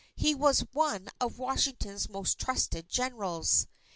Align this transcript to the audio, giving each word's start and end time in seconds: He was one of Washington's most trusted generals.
He 0.15 0.33
was 0.33 0.61
one 0.73 1.09
of 1.19 1.37
Washington's 1.37 2.09
most 2.09 2.39
trusted 2.39 2.89
generals. 2.89 3.67